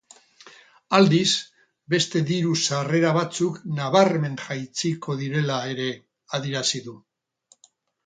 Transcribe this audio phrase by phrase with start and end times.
[0.99, 1.29] Aldiz,
[1.95, 5.91] beste diru sarrera batzuk nabarmen jaitsiko direla ere
[6.41, 7.01] adierazi du.